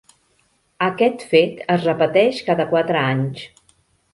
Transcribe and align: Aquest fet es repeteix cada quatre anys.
Aquest 0.85 1.25
fet 1.33 1.61
es 1.75 1.85
repeteix 1.89 2.41
cada 2.49 2.67
quatre 2.73 3.07
anys. 3.15 3.45